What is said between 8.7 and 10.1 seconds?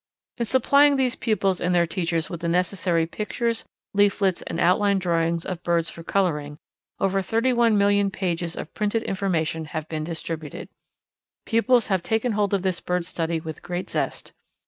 printed information have been